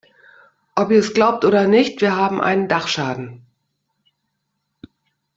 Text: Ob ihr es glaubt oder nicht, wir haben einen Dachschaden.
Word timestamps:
Ob 0.73 0.89
ihr 0.89 0.97
es 0.97 1.13
glaubt 1.13 1.45
oder 1.45 1.67
nicht, 1.67 2.01
wir 2.01 2.15
haben 2.15 2.41
einen 2.41 2.67
Dachschaden. 2.67 3.45